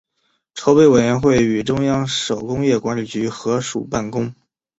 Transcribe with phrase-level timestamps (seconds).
[0.55, 4.33] 筹备委员会与中央手工业管理局合署办公。